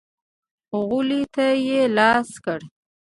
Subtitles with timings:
[0.87, 2.59] غولي ته يې لاس کړ.